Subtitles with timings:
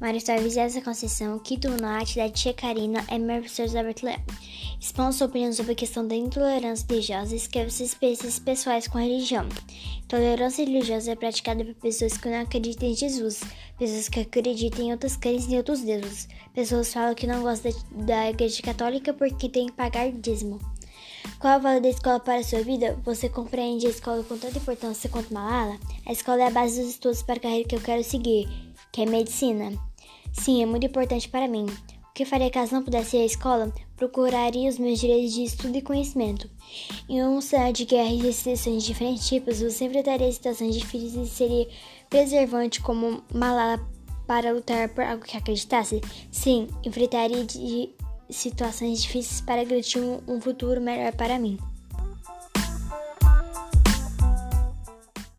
[0.00, 4.18] Marisol Vizela Conceição, Quito Norte, da Tia Carina, é meu professor Roberto Leão.
[4.80, 8.96] Expondo sua opinião sobre a questão da intolerância religiosa e escreve suas experiências pessoais com
[8.96, 9.46] a religião.
[10.08, 13.42] Tolerância religiosa é praticada por pessoas que não acreditam em Jesus,
[13.78, 16.26] pessoas que acreditam em outras crenças e outros deuses.
[16.54, 20.58] Pessoas falam que não gostam da igreja católica porque tem que pagar dízimo.
[21.38, 22.98] Qual o valor da escola para a sua vida?
[23.04, 25.78] Você compreende a escola com tanta importância quanto Malala?
[26.06, 28.48] A escola é a base dos estudos para a carreira que eu quero seguir,
[28.90, 29.89] que é medicina.
[30.32, 31.66] Sim, é muito importante para mim.
[31.66, 33.72] O que faria caso não pudesse ir à escola?
[33.96, 36.50] Procuraria os meus direitos de estudo e conhecimento.
[37.08, 41.26] Em um cenário de guerra e restrições de diferentes tipos, você enfrentaria situações difíceis e
[41.26, 41.68] seria
[42.08, 43.80] preservante como Malala
[44.26, 46.00] para lutar por algo que acreditasse?
[46.30, 47.90] Sim, enfrentaria de
[48.28, 51.58] situações difíceis para garantir um futuro melhor para mim.